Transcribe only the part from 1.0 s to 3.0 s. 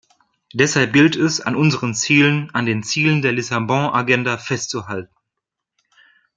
es, an unseren Zielen, an den